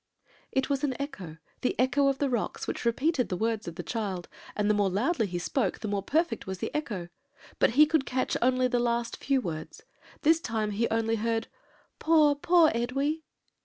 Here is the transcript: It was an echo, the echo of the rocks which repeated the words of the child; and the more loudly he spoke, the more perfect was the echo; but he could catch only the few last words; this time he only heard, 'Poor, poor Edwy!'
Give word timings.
It 0.51 0.67
was 0.67 0.83
an 0.83 0.99
echo, 0.99 1.37
the 1.61 1.79
echo 1.79 2.07
of 2.07 2.17
the 2.17 2.27
rocks 2.27 2.65
which 2.65 2.85
repeated 2.85 3.29
the 3.29 3.37
words 3.37 3.67
of 3.67 3.75
the 3.75 3.83
child; 3.83 4.27
and 4.55 4.67
the 4.67 4.73
more 4.73 4.89
loudly 4.89 5.27
he 5.27 5.37
spoke, 5.37 5.77
the 5.77 5.87
more 5.87 6.01
perfect 6.01 6.47
was 6.47 6.57
the 6.57 6.75
echo; 6.75 7.09
but 7.59 7.69
he 7.77 7.85
could 7.85 8.03
catch 8.07 8.35
only 8.41 8.67
the 8.67 8.79
few 8.79 8.81
last 8.83 9.29
words; 9.43 9.83
this 10.23 10.39
time 10.39 10.71
he 10.71 10.89
only 10.89 11.17
heard, 11.17 11.49
'Poor, 11.99 12.33
poor 12.33 12.71
Edwy!' 12.73 13.21